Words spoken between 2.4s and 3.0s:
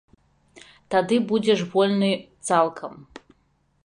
цалкам!